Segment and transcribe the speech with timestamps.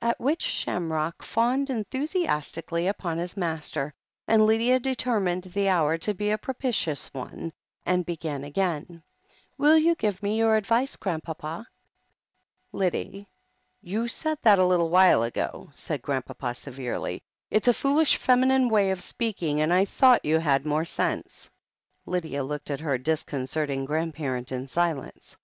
[0.00, 3.92] At which Shamrock fawned enthusiastically upon his master,
[4.26, 7.52] and Lydia determined the hour to be a propitious one,
[7.84, 9.02] and began again:
[9.58, 11.66] "Will you give me your advice, Grandpapa?"
[12.72, 13.28] "Lyddie,
[13.82, 17.22] you said that a little while ago," said Grandpapa severely.
[17.50, 21.50] "It's a foolish feminine way of speaking, and I thought you had more sense."
[22.06, 25.36] Lydia looked at her disconcerting grandparent in silence.